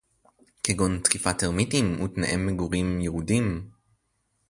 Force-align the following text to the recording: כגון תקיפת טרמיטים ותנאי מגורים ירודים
כגון 0.63 0.99
תקיפת 1.03 1.35
טרמיטים 1.39 2.01
ותנאי 2.01 2.35
מגורים 2.37 3.01
ירודים 3.01 3.69